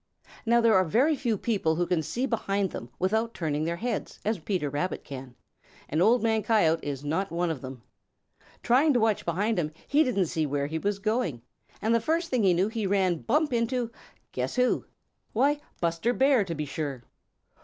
Now 0.47 0.61
there 0.61 0.73
are 0.73 0.83
very 0.83 1.15
few 1.15 1.37
people 1.37 1.75
who 1.75 1.85
can 1.85 2.01
see 2.01 2.25
behind 2.25 2.71
them 2.71 2.89
without 2.97 3.35
turning 3.35 3.65
their 3.65 3.75
heads 3.75 4.19
as 4.25 4.39
Peter 4.39 4.67
Rabbit 4.67 5.03
can, 5.03 5.35
and 5.87 6.01
Old 6.01 6.23
Man 6.23 6.41
Coyote 6.41 6.83
is 6.83 7.05
not 7.05 7.29
one 7.31 7.51
of 7.51 7.61
them. 7.61 7.83
Trying 8.63 8.93
to 8.93 8.99
watch 8.99 9.23
behind 9.25 9.59
him, 9.59 9.71
he 9.87 10.03
didn't 10.03 10.25
see 10.25 10.47
where 10.47 10.65
he 10.65 10.79
was 10.79 10.97
going, 10.97 11.43
and 11.83 11.93
the 11.93 12.01
first 12.01 12.31
thing 12.31 12.41
he 12.41 12.55
knew 12.55 12.67
he 12.67 12.87
ran 12.87 13.17
bump 13.21 13.53
into 13.53 13.91
guess 14.31 14.55
who! 14.55 14.85
Why, 15.33 15.61
Buster 15.79 16.13
Bear, 16.13 16.45
to 16.45 16.55
be 16.55 16.65
sure. 16.65 17.03